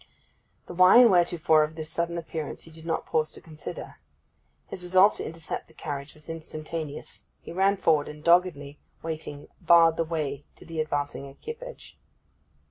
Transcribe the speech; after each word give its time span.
The 0.65 0.73
why 0.73 0.97
and 0.97 1.11
wherefore 1.11 1.61
of 1.63 1.75
this 1.75 1.87
sudden 1.91 2.17
appearance 2.17 2.63
he 2.63 2.71
did 2.71 2.87
not 2.87 3.05
pause 3.05 3.29
to 3.33 3.39
consider. 3.39 3.99
His 4.65 4.81
resolve 4.81 5.13
to 5.17 5.23
intercept 5.23 5.67
the 5.67 5.75
carriage 5.75 6.15
was 6.15 6.27
instantaneous. 6.27 7.25
He 7.39 7.51
ran 7.51 7.77
forward, 7.77 8.09
and 8.09 8.23
doggedly 8.23 8.79
waiting 9.03 9.47
barred 9.61 9.97
the 9.97 10.03
way 10.03 10.43
to 10.55 10.65
the 10.65 10.81
advancing 10.81 11.27
equipage. 11.27 11.99